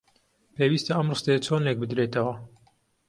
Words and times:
پێویستە 0.55 0.91
ئەم 0.97 1.07
ڕستەیە 1.13 1.43
چۆن 1.45 1.61
لێک 1.65 1.77
بدرێتەوە؟ 1.81 2.35